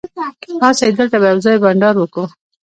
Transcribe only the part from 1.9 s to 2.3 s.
وکو.